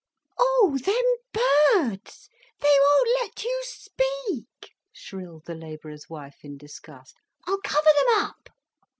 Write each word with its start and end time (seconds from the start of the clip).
"O 0.39 0.71
o 0.71 0.75
h 0.75 0.81
them 0.83 1.05
birds, 1.31 2.27
they 2.59 2.75
won't 2.79 3.09
let 3.21 3.43
you 3.43 3.61
speak—!" 3.63 4.71
shrilled 4.91 5.45
the 5.45 5.53
labourer's 5.53 6.09
wife 6.09 6.43
in 6.43 6.57
disgust. 6.57 7.17
"I'll 7.45 7.61
cover 7.63 7.83
them 7.95 8.25
up." 8.25 8.49